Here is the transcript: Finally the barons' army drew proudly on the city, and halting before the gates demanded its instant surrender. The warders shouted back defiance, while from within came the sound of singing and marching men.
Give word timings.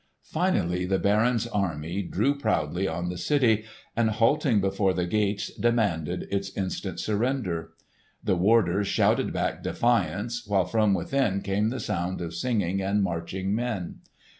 Finally 0.23 0.83
the 0.83 0.97
barons' 0.97 1.45
army 1.45 2.01
drew 2.01 2.35
proudly 2.35 2.87
on 2.87 3.09
the 3.09 3.19
city, 3.19 3.65
and 3.95 4.09
halting 4.09 4.59
before 4.59 4.95
the 4.95 5.05
gates 5.05 5.53
demanded 5.53 6.27
its 6.31 6.49
instant 6.57 6.99
surrender. 6.99 7.73
The 8.23 8.35
warders 8.35 8.87
shouted 8.87 9.31
back 9.31 9.61
defiance, 9.61 10.47
while 10.47 10.65
from 10.65 10.95
within 10.95 11.41
came 11.41 11.69
the 11.69 11.79
sound 11.79 12.19
of 12.19 12.33
singing 12.33 12.81
and 12.81 13.03
marching 13.03 13.53
men. 13.53 13.99